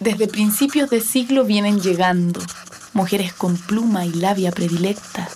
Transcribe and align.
Desde 0.00 0.28
principios 0.28 0.88
de 0.88 1.02
siglo 1.02 1.44
vienen 1.44 1.78
llegando 1.78 2.40
mujeres 2.94 3.34
con 3.34 3.58
pluma 3.58 4.06
y 4.06 4.12
labia 4.14 4.50
predilecta. 4.50 5.28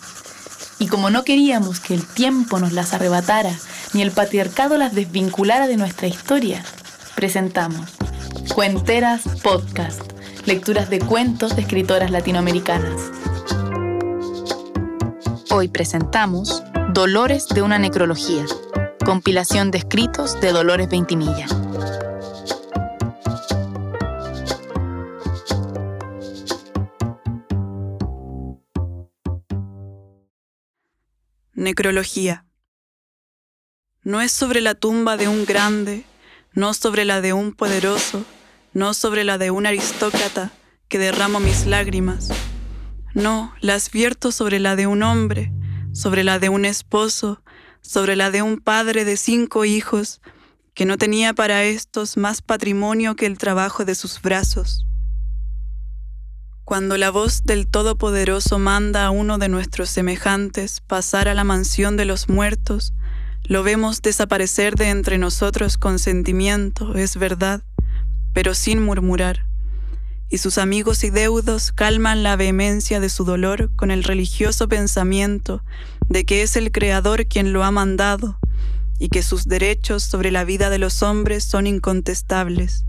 Y 0.78 0.86
como 0.86 1.10
no 1.10 1.22
queríamos 1.22 1.80
que 1.80 1.92
el 1.92 2.06
tiempo 2.06 2.58
nos 2.58 2.72
las 2.72 2.94
arrebatara, 2.94 3.52
ni 3.92 4.00
el 4.00 4.10
patriarcado 4.10 4.78
las 4.78 4.94
desvinculara 4.94 5.66
de 5.66 5.76
nuestra 5.76 6.08
historia, 6.08 6.64
presentamos 7.14 7.90
Cuenteras 8.54 9.24
Podcast, 9.42 10.00
lecturas 10.46 10.88
de 10.88 10.98
cuentos 10.98 11.56
de 11.56 11.62
escritoras 11.62 12.10
latinoamericanas. 12.10 13.12
Hoy 15.50 15.68
presentamos 15.68 16.62
Dolores 16.94 17.48
de 17.48 17.60
una 17.60 17.78
necrología, 17.78 18.46
compilación 19.04 19.70
de 19.70 19.78
escritos 19.78 20.40
de 20.40 20.52
Dolores 20.52 20.88
Veintimilla. 20.88 21.46
Necrología. 31.64 32.44
No 34.02 34.20
es 34.20 34.32
sobre 34.32 34.60
la 34.60 34.74
tumba 34.74 35.16
de 35.16 35.28
un 35.28 35.46
grande, 35.46 36.04
no 36.52 36.74
sobre 36.74 37.06
la 37.06 37.22
de 37.22 37.32
un 37.32 37.52
poderoso, 37.52 38.24
no 38.74 38.92
sobre 38.92 39.24
la 39.24 39.38
de 39.38 39.50
un 39.50 39.66
aristócrata 39.66 40.52
que 40.88 40.98
derramo 40.98 41.40
mis 41.40 41.66
lágrimas. 41.66 42.28
No, 43.14 43.54
las 43.60 43.90
vierto 43.90 44.30
sobre 44.30 44.60
la 44.60 44.76
de 44.76 44.86
un 44.86 45.02
hombre, 45.02 45.52
sobre 45.92 46.22
la 46.22 46.38
de 46.38 46.50
un 46.50 46.66
esposo, 46.66 47.42
sobre 47.80 48.14
la 48.14 48.30
de 48.30 48.42
un 48.42 48.58
padre 48.58 49.06
de 49.06 49.16
cinco 49.16 49.64
hijos, 49.64 50.20
que 50.74 50.84
no 50.84 50.98
tenía 50.98 51.32
para 51.32 51.64
estos 51.64 52.18
más 52.18 52.42
patrimonio 52.42 53.16
que 53.16 53.24
el 53.24 53.38
trabajo 53.38 53.86
de 53.86 53.94
sus 53.94 54.20
brazos. 54.20 54.84
Cuando 56.64 56.96
la 56.96 57.10
voz 57.10 57.44
del 57.44 57.66
Todopoderoso 57.66 58.58
manda 58.58 59.04
a 59.04 59.10
uno 59.10 59.36
de 59.36 59.50
nuestros 59.50 59.90
semejantes 59.90 60.80
pasar 60.80 61.28
a 61.28 61.34
la 61.34 61.44
mansión 61.44 61.98
de 61.98 62.06
los 62.06 62.30
muertos, 62.30 62.94
lo 63.42 63.62
vemos 63.62 64.00
desaparecer 64.00 64.74
de 64.74 64.88
entre 64.88 65.18
nosotros 65.18 65.76
con 65.76 65.98
sentimiento, 65.98 66.94
es 66.94 67.18
verdad, 67.18 67.62
pero 68.32 68.54
sin 68.54 68.82
murmurar. 68.82 69.44
Y 70.30 70.38
sus 70.38 70.56
amigos 70.56 71.04
y 71.04 71.10
deudos 71.10 71.70
calman 71.70 72.22
la 72.22 72.34
vehemencia 72.34 72.98
de 72.98 73.10
su 73.10 73.26
dolor 73.26 73.70
con 73.76 73.90
el 73.90 74.02
religioso 74.02 74.66
pensamiento 74.66 75.62
de 76.08 76.24
que 76.24 76.40
es 76.40 76.56
el 76.56 76.72
Creador 76.72 77.26
quien 77.26 77.52
lo 77.52 77.62
ha 77.62 77.72
mandado 77.72 78.38
y 78.98 79.10
que 79.10 79.22
sus 79.22 79.44
derechos 79.44 80.02
sobre 80.02 80.30
la 80.30 80.44
vida 80.44 80.70
de 80.70 80.78
los 80.78 81.02
hombres 81.02 81.44
son 81.44 81.66
incontestables. 81.66 82.86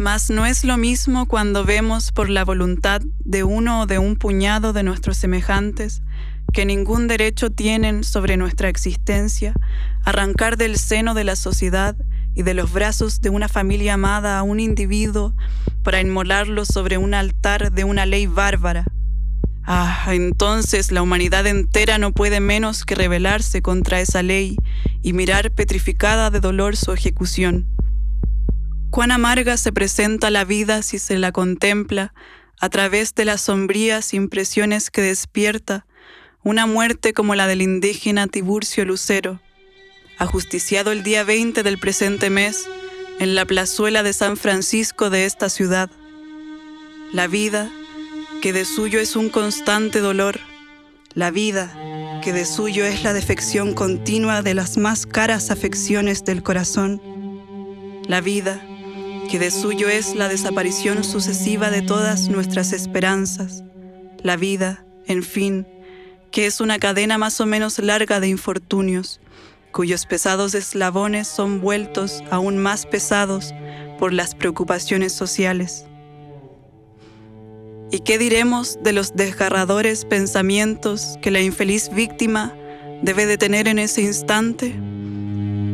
Mas 0.00 0.30
no 0.30 0.46
es 0.46 0.64
lo 0.64 0.78
mismo 0.78 1.26
cuando 1.26 1.66
vemos 1.66 2.10
por 2.10 2.30
la 2.30 2.42
voluntad 2.42 3.02
de 3.18 3.44
uno 3.44 3.82
o 3.82 3.86
de 3.86 3.98
un 3.98 4.16
puñado 4.16 4.72
de 4.72 4.82
nuestros 4.82 5.18
semejantes 5.18 6.00
que 6.54 6.64
ningún 6.64 7.06
derecho 7.06 7.50
tienen 7.50 8.02
sobre 8.02 8.38
nuestra 8.38 8.70
existencia, 8.70 9.52
arrancar 10.02 10.56
del 10.56 10.78
seno 10.78 11.12
de 11.12 11.24
la 11.24 11.36
sociedad 11.36 11.96
y 12.34 12.44
de 12.44 12.54
los 12.54 12.72
brazos 12.72 13.20
de 13.20 13.28
una 13.28 13.46
familia 13.46 13.92
amada 13.92 14.38
a 14.38 14.42
un 14.42 14.58
individuo 14.58 15.34
para 15.82 16.00
inmolarlo 16.00 16.64
sobre 16.64 16.96
un 16.96 17.12
altar 17.12 17.70
de 17.70 17.84
una 17.84 18.06
ley 18.06 18.24
bárbara. 18.24 18.86
Ah, 19.64 20.06
entonces 20.08 20.92
la 20.92 21.02
humanidad 21.02 21.46
entera 21.46 21.98
no 21.98 22.12
puede 22.12 22.40
menos 22.40 22.86
que 22.86 22.94
rebelarse 22.94 23.60
contra 23.60 24.00
esa 24.00 24.22
ley 24.22 24.56
y 25.02 25.12
mirar 25.12 25.50
petrificada 25.50 26.30
de 26.30 26.40
dolor 26.40 26.74
su 26.74 26.94
ejecución. 26.94 27.69
Cuán 28.90 29.12
amarga 29.12 29.56
se 29.56 29.72
presenta 29.72 30.30
la 30.30 30.44
vida 30.44 30.82
si 30.82 30.98
se 30.98 31.16
la 31.16 31.30
contempla 31.30 32.12
a 32.60 32.68
través 32.70 33.14
de 33.14 33.24
las 33.24 33.42
sombrías 33.42 34.12
impresiones 34.14 34.90
que 34.90 35.00
despierta 35.00 35.86
una 36.42 36.66
muerte 36.66 37.12
como 37.12 37.36
la 37.36 37.46
del 37.46 37.62
indígena 37.62 38.26
Tiburcio 38.26 38.84
Lucero, 38.84 39.40
ajusticiado 40.18 40.90
el 40.90 41.04
día 41.04 41.22
20 41.22 41.62
del 41.62 41.78
presente 41.78 42.30
mes 42.30 42.68
en 43.20 43.36
la 43.36 43.46
plazuela 43.46 44.02
de 44.02 44.12
San 44.12 44.36
Francisco 44.36 45.08
de 45.08 45.24
esta 45.24 45.48
ciudad. 45.50 45.88
La 47.12 47.28
vida, 47.28 47.70
que 48.42 48.52
de 48.52 48.64
suyo 48.64 48.98
es 48.98 49.14
un 49.14 49.28
constante 49.28 50.00
dolor, 50.00 50.40
la 51.14 51.30
vida, 51.30 52.20
que 52.24 52.32
de 52.32 52.44
suyo 52.44 52.84
es 52.84 53.04
la 53.04 53.12
defección 53.12 53.72
continua 53.72 54.42
de 54.42 54.54
las 54.54 54.78
más 54.78 55.06
caras 55.06 55.52
afecciones 55.52 56.24
del 56.24 56.42
corazón, 56.42 57.00
la 58.08 58.20
vida, 58.20 58.60
que 59.30 59.38
de 59.38 59.52
suyo 59.52 59.88
es 59.88 60.16
la 60.16 60.28
desaparición 60.28 61.04
sucesiva 61.04 61.70
de 61.70 61.82
todas 61.82 62.28
nuestras 62.28 62.72
esperanzas, 62.72 63.62
la 64.24 64.36
vida, 64.36 64.84
en 65.06 65.22
fin, 65.22 65.68
que 66.32 66.46
es 66.46 66.60
una 66.60 66.80
cadena 66.80 67.16
más 67.16 67.40
o 67.40 67.46
menos 67.46 67.78
larga 67.78 68.18
de 68.18 68.26
infortunios, 68.26 69.20
cuyos 69.70 70.04
pesados 70.06 70.54
eslabones 70.54 71.28
son 71.28 71.60
vueltos 71.60 72.24
aún 72.32 72.58
más 72.58 72.86
pesados 72.86 73.54
por 74.00 74.12
las 74.12 74.34
preocupaciones 74.34 75.12
sociales. 75.12 75.86
¿Y 77.92 78.00
qué 78.00 78.18
diremos 78.18 78.80
de 78.82 78.92
los 78.92 79.14
desgarradores 79.14 80.06
pensamientos 80.06 81.18
que 81.22 81.30
la 81.30 81.40
infeliz 81.40 81.88
víctima 81.94 82.52
debe 83.00 83.26
de 83.26 83.38
tener 83.38 83.68
en 83.68 83.78
ese 83.78 84.02
instante? 84.02 84.74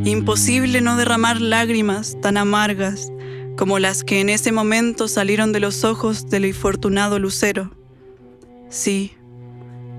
Imposible 0.05 0.83
no 0.83 0.99
derramar 0.99 1.41
lágrimas 1.41 2.19
tan 2.21 2.37
amargas 2.37 3.13
como 3.57 3.79
las 3.79 4.05
que 4.05 4.21
en 4.21 4.29
ese 4.29 4.53
momento 4.53 5.09
salieron 5.09 5.53
de 5.53 5.61
los 5.61 5.83
ojos 5.83 6.29
del 6.29 6.45
infortunado 6.45 7.19
lucero. 7.19 7.71
Sí, 8.69 9.13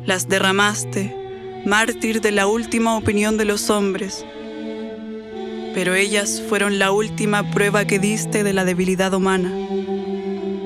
las 0.05 0.29
derramaste, 0.29 1.15
mártir 1.65 2.21
de 2.21 2.31
la 2.31 2.47
última 2.47 2.95
opinión 2.95 3.37
de 3.37 3.45
los 3.45 3.69
hombres, 3.69 4.23
pero 5.73 5.95
ellas 5.95 6.41
fueron 6.47 6.77
la 6.77 6.91
última 6.91 7.49
prueba 7.51 7.85
que 7.85 7.99
diste 7.99 8.43
de 8.43 8.53
la 8.53 8.63
debilidad 8.63 9.13
humana. 9.13 9.51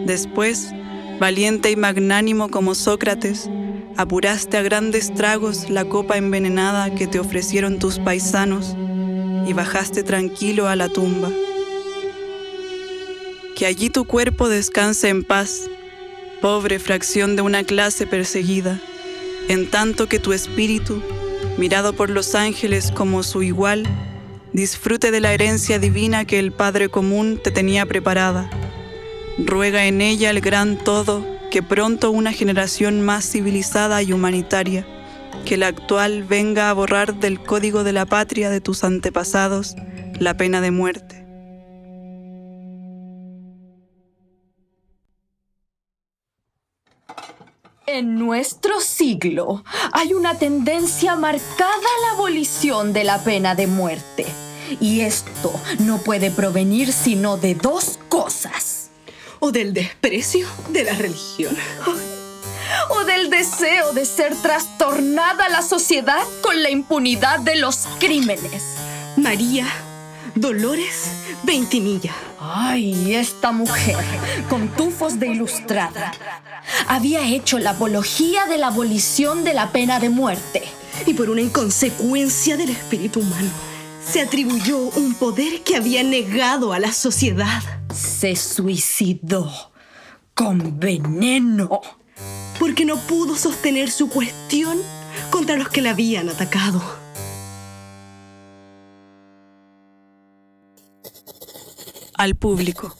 Después, 0.05 0.71
valiente 1.19 1.71
y 1.71 1.75
magnánimo 1.77 2.49
como 2.49 2.75
Sócrates, 2.75 3.49
apuraste 3.95 4.57
a 4.57 4.63
grandes 4.63 5.13
tragos 5.13 5.69
la 5.69 5.85
copa 5.85 6.17
envenenada 6.17 6.93
que 6.93 7.07
te 7.07 7.19
ofrecieron 7.19 7.79
tus 7.79 7.99
paisanos 7.99 8.75
y 9.47 9.53
bajaste 9.53 10.03
tranquilo 10.03 10.67
a 10.67 10.75
la 10.75 10.89
tumba 10.89 11.29
que 13.61 13.67
allí 13.67 13.91
tu 13.91 14.05
cuerpo 14.05 14.49
descanse 14.49 15.09
en 15.09 15.23
paz, 15.23 15.69
pobre 16.41 16.79
fracción 16.79 17.35
de 17.35 17.43
una 17.43 17.63
clase 17.63 18.07
perseguida, 18.07 18.81
en 19.49 19.69
tanto 19.69 20.09
que 20.09 20.17
tu 20.17 20.33
espíritu, 20.33 20.99
mirado 21.59 21.93
por 21.93 22.09
los 22.09 22.33
ángeles 22.33 22.91
como 22.91 23.21
su 23.21 23.43
igual, 23.43 23.85
disfrute 24.51 25.11
de 25.11 25.19
la 25.19 25.31
herencia 25.31 25.77
divina 25.77 26.25
que 26.25 26.39
el 26.39 26.51
Padre 26.51 26.89
común 26.89 27.39
te 27.43 27.51
tenía 27.51 27.85
preparada. 27.85 28.49
Ruega 29.37 29.85
en 29.85 30.01
ella 30.01 30.31
el 30.31 30.41
gran 30.41 30.83
todo 30.83 31.23
que 31.51 31.61
pronto 31.61 32.09
una 32.09 32.33
generación 32.33 33.01
más 33.01 33.31
civilizada 33.31 34.01
y 34.01 34.11
humanitaria, 34.11 34.87
que 35.45 35.57
la 35.57 35.67
actual 35.67 36.23
venga 36.23 36.71
a 36.71 36.73
borrar 36.73 37.19
del 37.19 37.39
código 37.39 37.83
de 37.83 37.93
la 37.93 38.07
patria 38.07 38.49
de 38.49 38.59
tus 38.59 38.83
antepasados 38.83 39.75
la 40.17 40.35
pena 40.35 40.61
de 40.61 40.71
muerte. 40.71 41.20
En 47.93 48.17
nuestro 48.17 48.79
siglo 48.79 49.65
hay 49.91 50.13
una 50.13 50.35
tendencia 50.35 51.17
marcada 51.17 51.73
a 51.75 52.07
la 52.07 52.13
abolición 52.13 52.93
de 52.93 53.03
la 53.03 53.21
pena 53.21 53.53
de 53.53 53.67
muerte. 53.67 54.25
Y 54.79 55.01
esto 55.01 55.51
no 55.79 55.97
puede 55.97 56.31
provenir 56.31 56.93
sino 56.93 57.35
de 57.35 57.53
dos 57.53 57.99
cosas. 58.07 58.91
O 59.41 59.51
del 59.51 59.73
desprecio 59.73 60.47
de 60.69 60.85
la 60.85 60.93
religión. 60.93 61.53
O 62.91 63.03
del 63.03 63.29
deseo 63.29 63.91
de 63.91 64.05
ser 64.05 64.37
trastornada 64.41 65.49
la 65.49 65.61
sociedad 65.61 66.23
con 66.41 66.63
la 66.63 66.69
impunidad 66.69 67.41
de 67.41 67.57
los 67.57 67.89
crímenes. 67.99 68.63
María 69.17 69.67
Dolores 70.35 71.11
Veintimilla. 71.43 72.13
Ay, 72.39 73.15
esta 73.15 73.51
mujer, 73.51 73.97
con 74.49 74.69
tufos 74.69 75.19
de 75.19 75.27
ilustrada, 75.27 76.13
había 76.87 77.27
hecho 77.27 77.59
la 77.59 77.71
apología 77.71 78.45
de 78.45 78.57
la 78.57 78.67
abolición 78.67 79.43
de 79.43 79.53
la 79.53 79.71
pena 79.71 79.99
de 79.99 80.09
muerte. 80.09 80.63
Y 81.05 81.13
por 81.13 81.29
una 81.29 81.41
inconsecuencia 81.41 82.57
del 82.57 82.69
espíritu 82.69 83.19
humano, 83.19 83.49
se 84.05 84.21
atribuyó 84.21 84.77
un 84.77 85.15
poder 85.15 85.61
que 85.61 85.75
había 85.75 86.03
negado 86.03 86.73
a 86.73 86.79
la 86.79 86.91
sociedad. 86.91 87.61
Se 87.93 88.35
suicidó 88.35 89.71
con 90.33 90.79
veneno. 90.79 91.81
Porque 92.59 92.85
no 92.85 92.97
pudo 92.97 93.35
sostener 93.35 93.89
su 93.91 94.09
cuestión 94.09 94.77
contra 95.29 95.57
los 95.57 95.69
que 95.69 95.81
la 95.81 95.91
habían 95.91 96.29
atacado. 96.29 97.00
Al 102.21 102.35
público. 102.35 102.95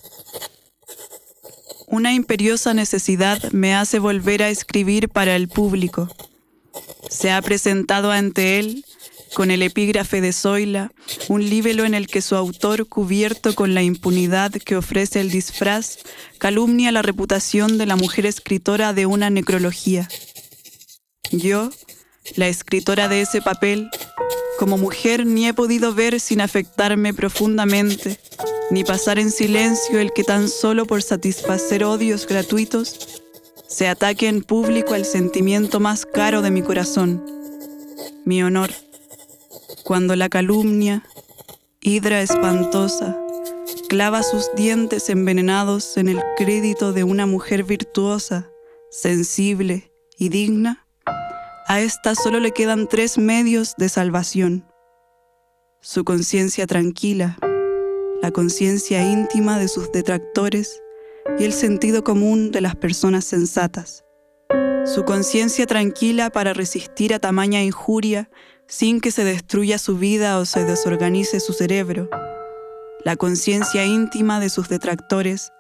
Una 1.86 2.12
imperiosa 2.12 2.74
necesidad 2.74 3.52
me 3.52 3.76
hace 3.76 4.00
volver 4.00 4.42
a 4.42 4.50
escribir 4.50 5.10
para 5.10 5.36
el 5.36 5.48
público. 5.48 6.10
Se 7.08 7.30
ha 7.30 7.40
presentado 7.44 8.12
ante 8.12 8.58
él, 8.58 8.84
con 9.36 9.52
el 9.52 9.62
epígrafe 9.62 10.22
de 10.22 10.34
Zoila, 10.34 10.92
un 11.28 11.48
libelo 11.48 11.86
en 11.86 11.94
el 11.94 12.08
que 12.08 12.22
su 12.22 12.36
autor, 12.36 12.88
cubierto 12.88 13.54
con 13.54 13.76
la 13.76 13.84
impunidad 13.84 14.52
que 14.54 14.76
ofrece 14.76 15.22
el 15.22 15.30
disfraz, 15.30 16.00
calumnia 16.40 16.92
la 16.92 17.04
reputación 17.04 17.78
de 17.78 17.86
la 17.86 17.98
mujer 17.98 18.26
escritora 18.26 18.92
de 18.94 19.06
una 19.06 19.30
necrología. 19.30 20.08
Yo, 21.32 21.70
la 22.36 22.48
escritora 22.48 23.08
de 23.08 23.22
ese 23.22 23.40
papel, 23.40 23.88
como 24.58 24.80
mujer 24.80 25.28
ni 25.28 25.48
he 25.48 25.54
podido 25.54 25.94
ver 25.94 26.20
sin 26.20 26.42
afectarme 26.42 27.14
profundamente, 27.14 28.20
ni 28.72 28.86
pasar 28.86 29.20
en 29.20 29.32
silencio 29.32 30.00
el 30.00 30.14
que 30.14 30.24
tan 30.24 30.48
solo 30.48 30.86
por 30.86 31.04
satisfacer 31.04 31.84
odios 31.84 32.26
gratuitos 32.26 33.22
se 33.68 33.88
ataque 33.88 34.28
en 34.28 34.42
público 34.42 34.94
al 34.94 35.06
sentimiento 35.06 35.80
más 35.80 36.06
caro 36.06 36.42
de 36.42 36.52
mi 36.52 36.62
corazón, 36.62 37.24
mi 38.26 38.42
honor, 38.44 38.72
cuando 39.84 40.16
la 40.16 40.30
calumnia, 40.30 41.04
hidra 41.82 42.22
espantosa, 42.22 43.18
clava 43.90 44.24
sus 44.24 44.50
dientes 44.56 45.10
envenenados 45.10 45.98
en 45.98 46.08
el 46.08 46.22
crédito 46.38 46.94
de 46.94 47.04
una 47.04 47.26
mujer 47.26 47.64
virtuosa, 47.64 48.50
sensible 48.90 49.92
y 50.18 50.30
digna, 50.30 50.86
a 51.68 51.82
esta 51.82 52.16
solo 52.16 52.40
le 52.40 52.52
quedan 52.52 52.88
tres 52.88 53.18
medios 53.18 53.76
de 53.78 53.90
salvación. 53.90 54.66
Su 55.82 56.04
conciencia 56.04 56.68
tranquila, 56.68 57.38
la 58.22 58.32
conciencia 58.32 59.04
íntima 59.04 59.58
de 59.58 59.68
sus 59.68 59.92
detractores 59.92 60.82
y 61.40 61.44
el 61.44 61.54
sentido 61.54 62.04
común 62.04 62.52
de 62.52 62.62
las 62.62 62.76
personas 62.76 63.26
sensatas. 63.26 64.06
Su 64.86 65.06
conciencia 65.06 65.66
tranquila 65.66 66.30
para 66.30 66.54
resistir 66.54 67.14
a 67.14 67.20
tamaña 67.20 67.64
injuria 67.64 68.30
sin 68.68 69.02
que 69.02 69.12
se 69.12 69.24
destruya 69.24 69.78
su 69.78 69.98
vida 69.98 70.38
o 70.38 70.46
se 70.46 70.66
desorganice 70.66 71.40
su 71.40 71.54
cerebro. 71.54 72.10
La 73.04 73.16
conciencia 73.16 73.86
íntima 73.86 74.40
de 74.40 74.50
sus 74.50 74.70
detractores 74.70 75.52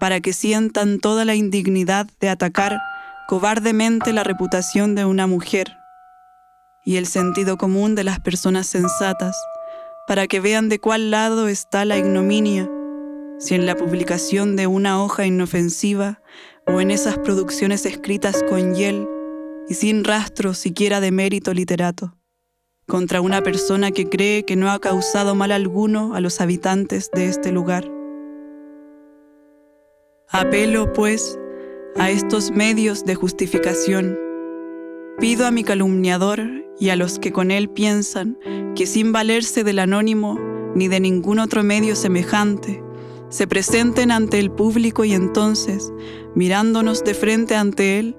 para 0.00 0.20
que 0.20 0.32
sientan 0.32 0.98
toda 0.98 1.24
la 1.24 1.34
indignidad 1.36 2.06
de 2.20 2.28
atacar 2.28 2.80
cobardemente 3.28 4.12
la 4.12 4.24
reputación 4.24 4.96
de 4.96 5.04
una 5.04 5.28
mujer 5.28 5.76
y 6.84 6.96
el 6.96 7.06
sentido 7.06 7.56
común 7.56 7.94
de 7.94 8.02
las 8.02 8.18
personas 8.18 8.66
sensatas 8.66 9.36
para 10.10 10.26
que 10.26 10.40
vean 10.40 10.68
de 10.68 10.80
cuál 10.80 11.12
lado 11.12 11.46
está 11.46 11.84
la 11.84 11.96
ignominia, 11.96 12.68
si 13.38 13.54
en 13.54 13.64
la 13.64 13.76
publicación 13.76 14.56
de 14.56 14.66
una 14.66 15.00
hoja 15.04 15.24
inofensiva 15.24 16.20
o 16.66 16.80
en 16.80 16.90
esas 16.90 17.16
producciones 17.16 17.86
escritas 17.86 18.42
con 18.42 18.74
hiel 18.74 19.06
y 19.68 19.74
sin 19.74 20.02
rastro 20.02 20.52
siquiera 20.52 21.00
de 21.00 21.12
mérito 21.12 21.54
literato, 21.54 22.16
contra 22.88 23.20
una 23.20 23.40
persona 23.42 23.92
que 23.92 24.08
cree 24.08 24.44
que 24.44 24.56
no 24.56 24.72
ha 24.72 24.80
causado 24.80 25.36
mal 25.36 25.52
alguno 25.52 26.16
a 26.16 26.20
los 26.20 26.40
habitantes 26.40 27.08
de 27.14 27.28
este 27.28 27.52
lugar. 27.52 27.88
Apelo, 30.28 30.92
pues, 30.92 31.38
a 31.94 32.10
estos 32.10 32.50
medios 32.50 33.04
de 33.04 33.14
justificación. 33.14 34.18
Pido 35.20 35.46
a 35.46 35.52
mi 35.52 35.62
calumniador 35.62 36.59
y 36.78 36.90
a 36.90 36.96
los 36.96 37.18
que 37.18 37.32
con 37.32 37.50
él 37.50 37.68
piensan 37.68 38.38
que 38.74 38.86
sin 38.86 39.12
valerse 39.12 39.64
del 39.64 39.78
anónimo 39.78 40.38
ni 40.74 40.88
de 40.88 41.00
ningún 41.00 41.38
otro 41.38 41.62
medio 41.62 41.96
semejante, 41.96 42.82
se 43.28 43.46
presenten 43.46 44.10
ante 44.10 44.38
el 44.38 44.50
público 44.50 45.04
y 45.04 45.12
entonces, 45.12 45.92
mirándonos 46.34 47.04
de 47.04 47.14
frente 47.14 47.54
ante 47.54 47.98
él, 47.98 48.16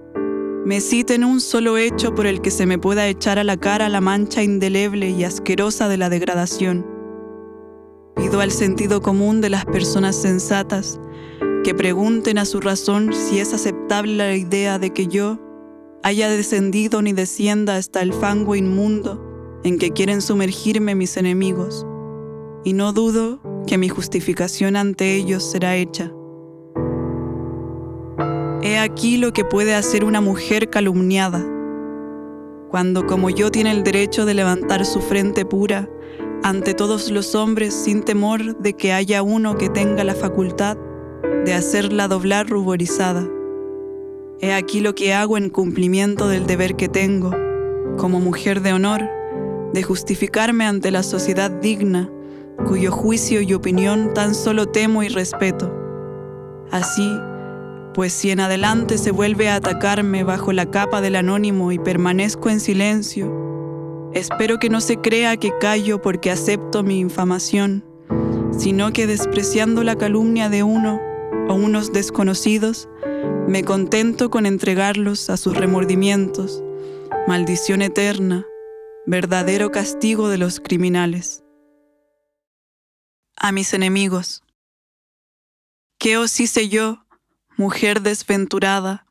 me 0.66 0.80
citen 0.80 1.24
un 1.24 1.42
solo 1.42 1.78
hecho 1.78 2.14
por 2.14 2.28
el 2.28 2.42
que 2.42 2.52
se 2.52 2.66
me 2.66 2.78
pueda 2.78 3.08
echar 3.08 3.40
a 3.40 3.44
la 3.44 3.58
cara 3.58 3.90
la 3.90 4.00
mancha 4.00 4.44
indeleble 4.44 5.10
y 5.10 5.24
asquerosa 5.24 5.90
de 5.90 5.98
la 5.98 6.10
degradación. 6.10 6.86
Pido 8.16 8.42
al 8.42 8.52
sentido 8.52 9.02
común 9.02 9.42
de 9.42 9.50
las 9.50 9.66
personas 9.66 10.16
sensatas 10.16 11.00
que 11.64 11.74
pregunten 11.74 12.38
a 12.38 12.46
su 12.46 12.60
razón 12.60 13.12
si 13.14 13.40
es 13.40 13.54
aceptable 13.54 14.16
la 14.16 14.36
idea 14.36 14.80
de 14.80 14.92
que 14.92 15.08
yo 15.08 15.40
haya 16.04 16.30
descendido 16.30 17.02
ni 17.02 17.14
descienda 17.14 17.76
hasta 17.76 18.02
el 18.02 18.14
fango 18.14 18.56
inmundo 18.56 19.60
en 19.64 19.78
que 19.78 19.92
quieren 19.92 20.22
sumergirme 20.22 20.96
mis 20.96 21.18
enemigos, 21.18 21.86
y 22.64 22.74
no 22.74 22.94
dudo 22.94 23.40
que 23.68 23.78
mi 23.78 23.90
justificación 23.90 24.76
ante 24.76 25.16
ellos 25.16 25.44
será 25.44 25.76
hecha. 25.76 26.12
He 28.64 28.78
aquí 28.78 29.18
lo 29.18 29.34
que 29.34 29.46
puede 29.46 29.76
hacer 29.76 30.04
una 30.04 30.22
mujer 30.22 30.70
calumniada, 30.70 31.46
cuando 32.70 33.06
como 33.06 33.30
yo 33.30 33.52
tiene 33.52 33.72
el 33.72 33.84
derecho 33.84 34.26
de 34.26 34.34
levantar 34.34 34.86
su 34.86 35.02
frente 35.02 35.46
pura 35.46 35.90
ante 36.44 36.74
todos 36.74 37.12
los 37.12 37.36
hombres 37.36 37.74
sin 37.74 38.02
temor 38.02 38.58
de 38.58 38.74
que 38.74 38.94
haya 38.94 39.22
uno 39.22 39.58
que 39.58 39.70
tenga 39.70 40.04
la 40.04 40.16
facultad 40.16 40.78
de 41.46 41.54
hacerla 41.54 42.08
doblar 42.08 42.48
ruborizada. 42.50 43.28
He 44.44 44.54
aquí 44.54 44.80
lo 44.80 44.96
que 44.96 45.14
hago 45.14 45.38
en 45.38 45.50
cumplimiento 45.50 46.28
del 46.28 46.48
deber 46.48 46.76
que 46.76 46.90
tengo, 46.90 47.30
como 47.98 48.20
mujer 48.20 48.62
de 48.62 48.74
honor, 48.74 49.02
de 49.72 49.84
justificarme 49.84 50.66
ante 50.66 50.90
la 50.90 51.04
sociedad 51.04 51.52
digna, 51.52 52.10
cuyo 52.66 52.92
juicio 52.92 53.42
y 53.42 53.54
opinión 53.54 54.16
tan 54.16 54.34
solo 54.34 54.66
temo 54.66 55.04
y 55.04 55.10
respeto. 55.10 55.72
Así, 56.72 57.08
pues 57.94 58.14
si 58.14 58.32
en 58.32 58.40
adelante 58.40 58.98
se 58.98 59.12
vuelve 59.12 59.48
a 59.48 59.58
atacarme 59.58 60.24
bajo 60.24 60.54
la 60.54 60.72
capa 60.72 61.02
del 61.02 61.18
anónimo 61.18 61.72
y 61.72 61.78
permanezco 61.78 62.50
en 62.50 62.60
silencio, 62.60 64.10
espero 64.16 64.58
que 64.58 64.70
no 64.70 64.82
se 64.82 64.98
crea 64.98 65.38
que 65.38 65.52
callo 65.60 66.02
porque 66.02 66.32
acepto 66.32 66.82
mi 66.82 67.00
infamación, 67.00 67.84
sino 68.58 68.92
que 68.92 69.06
despreciando 69.06 69.84
la 69.84 69.98
calumnia 69.98 70.50
de 70.50 70.64
uno, 70.64 71.00
o 71.48 71.54
unos 71.54 71.94
desconocidos, 71.94 72.88
me 73.48 73.64
contento 73.64 74.30
con 74.30 74.46
entregarlos 74.46 75.30
a 75.30 75.38
sus 75.38 75.56
remordimientos, 75.58 76.64
maldición 77.28 77.82
eterna, 77.82 78.46
verdadero 79.06 79.72
castigo 79.72 80.30
de 80.30 80.38
los 80.38 80.60
criminales. 80.60 81.44
A 83.36 83.52
mis 83.52 83.74
enemigos, 83.74 84.44
¿qué 85.98 86.18
os 86.18 86.40
hice 86.40 86.70
yo, 86.70 87.06
mujer 87.58 88.02
desventurada, 88.02 89.06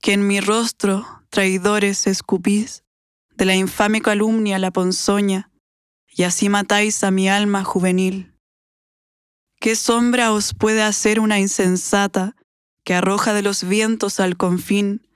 que 0.00 0.12
en 0.12 0.26
mi 0.26 0.40
rostro, 0.40 1.06
traidores, 1.28 2.06
escupís, 2.06 2.84
de 3.36 3.44
la 3.44 3.54
infame 3.54 4.00
calumnia 4.00 4.58
la 4.58 4.70
ponzoña, 4.70 5.50
y 6.06 6.22
así 6.22 6.48
matáis 6.48 7.04
a 7.04 7.10
mi 7.10 7.28
alma 7.28 7.64
juvenil? 7.64 8.34
¿Qué 9.60 9.74
sombra 9.74 10.32
os 10.32 10.54
puede 10.54 10.82
hacer 10.82 11.20
una 11.20 11.40
insensata 11.40 12.36
que 12.88 12.94
arroja 12.94 13.34
de 13.34 13.42
los 13.42 13.64
vientos 13.64 14.18
al 14.18 14.38
confín 14.38 15.06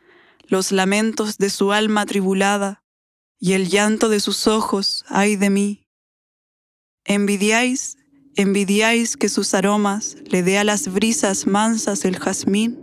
los 0.47 0.73
lamentos 0.73 1.39
de 1.39 1.49
su 1.49 1.73
alma 1.73 2.03
atribulada 2.03 2.85
y 3.41 3.55
el 3.55 3.71
llanto 3.71 4.11
de 4.11 4.21
sus 4.21 4.47
ojos, 4.47 5.07
ay 5.09 5.37
de 5.37 5.49
mí? 5.49 5.87
¿Envidiáis, 7.07 7.97
envidiáis 8.37 9.17
que 9.17 9.31
sus 9.31 9.55
aromas 9.55 10.19
le 10.27 10.43
dé 10.43 10.59
a 10.59 10.65
las 10.65 10.93
brisas 10.93 11.47
mansas 11.47 12.05
el 12.05 12.19
jazmín? 12.19 12.79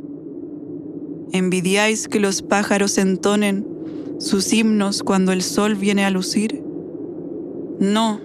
¿Envidiáis 1.34 2.08
que 2.08 2.20
los 2.20 2.42
pájaros 2.42 2.98
entonen 2.98 3.68
sus 4.18 4.52
himnos 4.52 5.04
cuando 5.04 5.34
el 5.34 5.44
sol 5.44 5.76
viene 5.76 6.04
a 6.04 6.10
lucir? 6.10 6.64
No, 7.80 8.20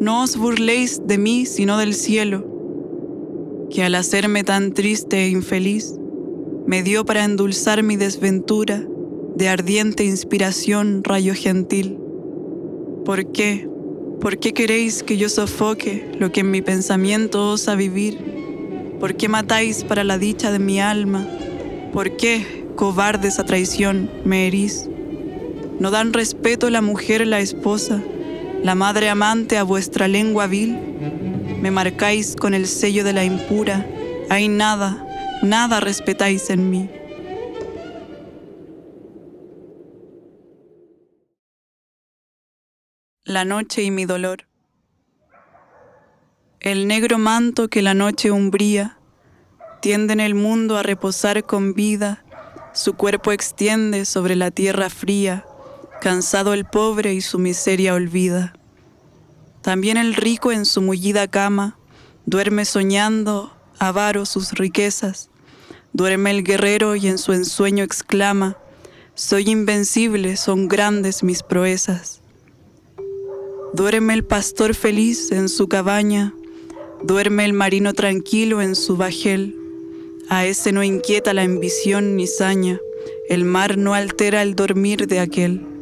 no 0.00 0.24
os 0.24 0.36
burléis 0.36 1.06
de 1.06 1.18
mí 1.18 1.46
sino 1.46 1.78
del 1.78 1.94
cielo 1.94 2.53
que 3.74 3.82
al 3.82 3.96
hacerme 3.96 4.44
tan 4.44 4.72
triste 4.72 5.24
e 5.24 5.28
infeliz, 5.30 5.96
me 6.64 6.84
dio 6.84 7.04
para 7.04 7.24
endulzar 7.24 7.82
mi 7.82 7.96
desventura 7.96 8.86
de 9.34 9.48
ardiente 9.48 10.04
inspiración 10.04 11.02
rayo 11.02 11.34
gentil. 11.34 11.98
¿Por 13.04 13.32
qué? 13.32 13.68
¿Por 14.20 14.38
qué 14.38 14.52
queréis 14.52 15.02
que 15.02 15.16
yo 15.16 15.28
sofoque 15.28 16.08
lo 16.20 16.30
que 16.30 16.40
en 16.40 16.52
mi 16.52 16.62
pensamiento 16.62 17.50
osa 17.50 17.74
vivir? 17.74 18.16
¿Por 19.00 19.16
qué 19.16 19.28
matáis 19.28 19.82
para 19.82 20.04
la 20.04 20.18
dicha 20.18 20.52
de 20.52 20.60
mi 20.60 20.80
alma? 20.80 21.26
¿Por 21.92 22.16
qué, 22.16 22.64
cobardes 22.76 23.40
a 23.40 23.44
traición, 23.44 24.08
me 24.24 24.46
herís? 24.46 24.88
¿No 25.80 25.90
dan 25.90 26.12
respeto 26.12 26.70
la 26.70 26.80
mujer, 26.80 27.26
la 27.26 27.40
esposa, 27.40 28.00
la 28.62 28.76
madre 28.76 29.08
amante 29.08 29.58
a 29.58 29.64
vuestra 29.64 30.06
lengua 30.06 30.46
vil? 30.46 30.78
Me 31.64 31.70
marcáis 31.70 32.36
con 32.36 32.52
el 32.52 32.66
sello 32.66 33.04
de 33.04 33.14
la 33.14 33.24
impura, 33.24 33.86
hay 34.28 34.48
nada, 34.48 35.02
nada 35.42 35.80
respetáis 35.80 36.50
en 36.50 36.68
mí. 36.68 36.90
La 43.24 43.46
noche 43.46 43.82
y 43.82 43.90
mi 43.90 44.04
dolor. 44.04 44.46
El 46.60 46.86
negro 46.86 47.16
manto 47.16 47.68
que 47.68 47.80
la 47.80 47.94
noche 47.94 48.30
umbría 48.30 48.98
tienden 49.80 50.20
el 50.20 50.34
mundo 50.34 50.76
a 50.76 50.82
reposar 50.82 51.44
con 51.44 51.72
vida, 51.72 52.26
su 52.74 52.92
cuerpo 52.92 53.32
extiende 53.32 54.04
sobre 54.04 54.36
la 54.36 54.50
tierra 54.50 54.90
fría, 54.90 55.46
cansado 56.02 56.52
el 56.52 56.66
pobre 56.66 57.14
y 57.14 57.22
su 57.22 57.38
miseria 57.38 57.94
olvida. 57.94 58.52
También 59.64 59.96
el 59.96 60.14
rico 60.14 60.52
en 60.52 60.66
su 60.66 60.82
mullida 60.82 61.26
cama 61.26 61.78
duerme 62.26 62.66
soñando, 62.66 63.50
avaro 63.78 64.26
sus 64.26 64.52
riquezas. 64.52 65.30
Duerme 65.94 66.32
el 66.32 66.44
guerrero 66.44 66.96
y 66.96 67.06
en 67.06 67.16
su 67.16 67.32
ensueño 67.32 67.82
exclama, 67.82 68.58
Soy 69.14 69.48
invencible, 69.48 70.36
son 70.36 70.68
grandes 70.68 71.22
mis 71.22 71.42
proezas. 71.42 72.20
Duerme 73.72 74.12
el 74.12 74.22
pastor 74.22 74.74
feliz 74.74 75.32
en 75.32 75.48
su 75.48 75.66
cabaña, 75.66 76.34
duerme 77.02 77.46
el 77.46 77.54
marino 77.54 77.94
tranquilo 77.94 78.60
en 78.60 78.76
su 78.76 78.98
bajel. 78.98 79.56
A 80.28 80.44
ese 80.44 80.72
no 80.72 80.82
inquieta 80.82 81.32
la 81.32 81.42
ambición 81.42 82.16
ni 82.16 82.26
saña, 82.26 82.80
el 83.30 83.46
mar 83.46 83.78
no 83.78 83.94
altera 83.94 84.42
el 84.42 84.56
dormir 84.56 85.06
de 85.06 85.20
aquel. 85.20 85.73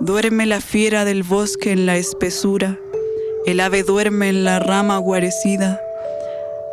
Duerme 0.00 0.46
la 0.46 0.62
fiera 0.62 1.04
del 1.04 1.22
bosque 1.22 1.72
en 1.72 1.84
la 1.84 1.98
espesura, 1.98 2.78
el 3.44 3.60
ave 3.60 3.82
duerme 3.82 4.30
en 4.30 4.44
la 4.44 4.58
rama 4.58 4.96
guarecida, 4.96 5.78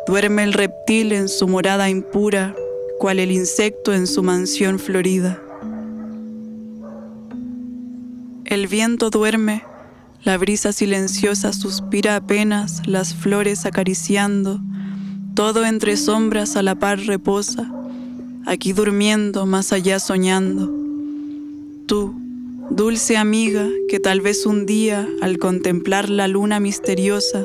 duerme 0.06 0.44
el 0.44 0.54
reptil 0.54 1.12
en 1.12 1.28
su 1.28 1.46
morada 1.46 1.90
impura, 1.90 2.56
cual 2.98 3.18
el 3.18 3.30
insecto 3.30 3.92
en 3.92 4.06
su 4.06 4.22
mansión 4.22 4.78
florida. 4.78 5.42
El 8.46 8.66
viento 8.66 9.10
duerme, 9.10 9.62
la 10.22 10.38
brisa 10.38 10.72
silenciosa 10.72 11.52
suspira 11.52 12.16
apenas, 12.16 12.86
las 12.86 13.14
flores 13.14 13.66
acariciando, 13.66 14.58
todo 15.34 15.66
entre 15.66 15.98
sombras 15.98 16.56
a 16.56 16.62
la 16.62 16.76
par 16.76 16.98
reposa, 17.00 17.70
aquí 18.46 18.72
durmiendo, 18.72 19.44
más 19.44 19.74
allá 19.74 20.00
soñando. 20.00 20.72
Tú, 21.86 22.27
dulce 22.70 23.16
amiga, 23.16 23.66
que 23.88 23.98
tal 23.98 24.20
vez 24.20 24.44
un 24.46 24.66
día, 24.66 25.08
al 25.20 25.38
contemplar 25.38 26.08
la 26.08 26.28
luna 26.28 26.60
misteriosa, 26.60 27.44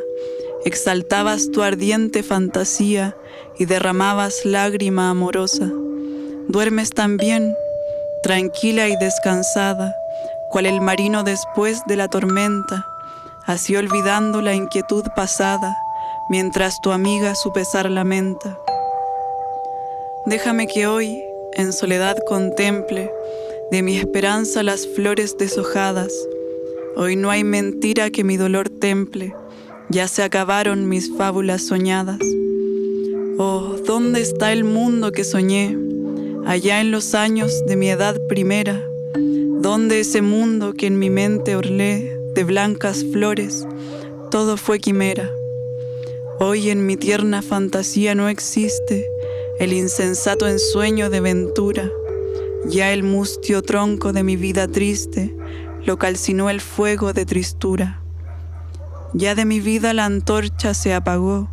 exaltabas 0.65 1.49
tu 1.51 1.61
ardiente 1.61 2.23
fantasía 2.23 3.15
y 3.57 3.65
derramabas 3.65 4.45
lágrima 4.45 5.09
amorosa. 5.09 5.69
Duermes 6.47 6.91
también, 6.91 7.55
tranquila 8.21 8.89
y 8.89 8.95
descansada, 8.97 9.95
cual 10.49 10.65
el 10.65 10.81
marino 10.81 11.23
después 11.23 11.81
de 11.87 11.95
la 11.95 12.09
tormenta, 12.09 12.85
así 13.45 13.75
olvidando 13.75 14.41
la 14.41 14.53
inquietud 14.53 15.03
pasada, 15.15 15.75
mientras 16.29 16.81
tu 16.81 16.91
amiga 16.91 17.35
su 17.35 17.51
pesar 17.53 17.89
lamenta. 17.89 18.57
Déjame 20.25 20.67
que 20.67 20.87
hoy, 20.87 21.21
en 21.53 21.73
soledad, 21.73 22.17
contemple 22.27 23.11
de 23.73 23.81
mi 23.81 23.97
esperanza 23.97 24.61
las 24.61 24.87
flores 24.87 25.35
deshojadas. 25.35 26.13
Hoy 26.95 27.15
no 27.15 27.31
hay 27.31 27.43
mentira 27.43 28.11
que 28.11 28.23
mi 28.23 28.37
dolor 28.37 28.69
temple, 28.69 29.33
ya 29.89 30.07
se 30.07 30.21
acabaron 30.21 30.87
mis 30.87 31.11
fábulas 31.17 31.63
soñadas. 31.63 32.19
Oh, 33.39 33.77
¿dónde 33.83 34.21
está 34.21 34.53
el 34.53 34.63
mundo 34.63 35.11
que 35.11 35.23
soñé? 35.23 35.75
Allá 36.45 36.81
en 36.81 36.91
los 36.91 37.15
años 37.15 37.65
de 37.65 37.75
mi 37.75 37.89
edad 37.89 38.15
primera. 38.29 38.79
¿Dónde 39.15 40.01
ese 40.01 40.21
mundo 40.21 40.73
que 40.73 40.85
en 40.85 40.99
mi 40.99 41.09
mente 41.09 41.55
orlé 41.55 42.15
de 42.35 42.43
blancas 42.43 43.03
flores? 43.11 43.65
Todo 44.29 44.55
fue 44.55 44.77
quimera. 44.77 45.31
Hoy 46.39 46.69
en 46.69 46.85
mi 46.85 46.95
tierna 46.95 47.41
fantasía 47.41 48.13
no 48.13 48.29
existe 48.29 49.09
el 49.57 49.73
insensato 49.73 50.47
ensueño 50.47 51.09
de 51.09 51.21
ventura. 51.21 51.91
Ya 52.65 52.91
el 52.93 53.03
mustio 53.03 53.61
tronco 53.61 54.13
de 54.13 54.23
mi 54.23 54.35
vida 54.35 54.67
triste 54.67 55.35
lo 55.85 55.97
calcinó 55.97 56.49
el 56.49 56.61
fuego 56.61 57.11
de 57.11 57.25
tristura. 57.25 57.99
Ya 59.13 59.35
de 59.35 59.45
mi 59.45 59.59
vida 59.59 59.93
la 59.93 60.05
antorcha 60.05 60.73
se 60.73 60.93
apagó, 60.93 61.49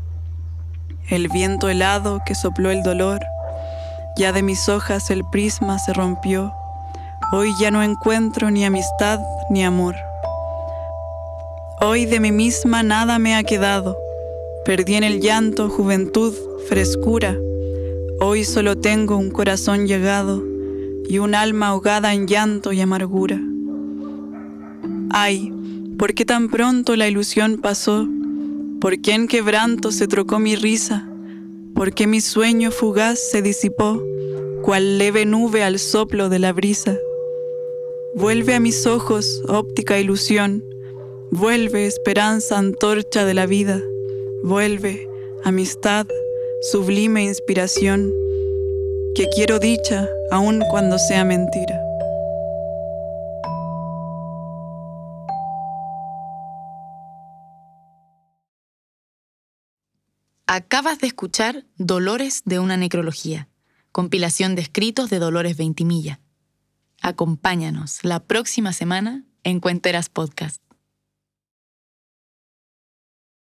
el 1.09 1.29
viento 1.29 1.69
helado 1.69 2.21
que 2.25 2.35
sopló 2.35 2.71
el 2.71 2.83
dolor, 2.83 3.21
ya 4.17 4.33
de 4.33 4.43
mis 4.43 4.69
hojas 4.69 5.11
el 5.11 5.25
prisma 5.31 5.79
se 5.79 5.93
rompió, 5.93 6.53
hoy 7.33 7.51
ya 7.61 7.71
no 7.71 7.83
encuentro 7.83 8.51
ni 8.51 8.65
amistad 8.65 9.19
ni 9.51 9.65
amor. 9.65 9.97
Hoy 11.81 12.07
de 12.07 12.21
mí 12.21 12.31
misma 12.33 12.83
nada 12.83 13.19
me 13.19 13.35
ha 13.35 13.43
quedado, 13.43 13.97
Perdí 14.65 14.95
en 14.95 15.05
el 15.05 15.21
llanto 15.21 15.71
juventud, 15.71 16.35
frescura. 16.69 17.35
Hoy 18.21 18.45
solo 18.45 18.77
tengo 18.77 19.17
un 19.17 19.31
corazón 19.31 19.87
llegado 19.87 20.50
y 21.11 21.19
un 21.19 21.35
alma 21.35 21.69
ahogada 21.69 22.15
en 22.15 22.29
llanto 22.29 22.73
y 22.73 22.81
amargura. 22.81 23.41
Ay, 25.11 25.53
¿por 25.99 26.15
qué 26.15 26.25
tan 26.25 26.49
pronto 26.49 26.95
la 26.95 27.09
ilusión 27.09 27.59
pasó? 27.59 28.07
¿Por 28.81 29.01
qué 29.01 29.15
en 29.15 29.27
quebranto 29.27 29.91
se 29.91 30.07
trocó 30.07 30.39
mi 30.39 30.55
risa? 30.55 31.11
¿Por 31.75 31.93
qué 31.95 32.07
mi 32.07 32.21
sueño 32.21 32.71
fugaz 32.71 33.19
se 33.19 33.43
disipó, 33.43 34.01
cual 34.63 34.99
leve 34.99 35.27
nube 35.27 35.65
al 35.65 35.81
soplo 35.81 36.29
de 36.29 36.39
la 36.39 36.53
brisa? 36.53 36.97
Vuelve 38.15 38.55
a 38.55 38.61
mis 38.61 38.87
ojos, 38.87 39.43
óptica 39.49 39.99
ilusión, 39.99 40.65
vuelve 41.33 41.87
esperanza 41.87 42.57
antorcha 42.57 43.25
de 43.25 43.35
la 43.35 43.47
vida. 43.47 43.83
Vuelve, 44.45 45.09
amistad, 45.43 46.07
sublime 46.71 47.25
inspiración, 47.25 48.13
que 49.15 49.29
quiero 49.29 49.59
dicha 49.59 50.09
aun 50.31 50.61
cuando 50.71 50.99
sea 50.99 51.25
mentira. 51.25 51.81
Acabas 60.47 60.99
de 60.99 61.07
escuchar 61.07 61.65
Dolores 61.77 62.43
de 62.45 62.59
una 62.59 62.77
necrología, 62.77 63.49
compilación 63.93 64.57
de 64.57 64.63
escritos 64.63 65.11
de 65.11 65.19
Dolores 65.19 65.57
Veintimilla. 65.57 66.21
Acompáñanos 67.01 68.03
la 68.03 68.21
próxima 68.21 68.73
semana 68.73 69.25
en 69.45 69.61
Cuenteras 69.61 70.09
Podcast. 70.09 70.63